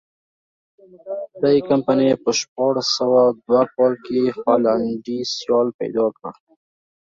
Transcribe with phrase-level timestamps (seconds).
[1.41, 6.31] دغې کمپنۍ په شپاړس سوه دوه کال کې هالنډی سیال پیدا کړ.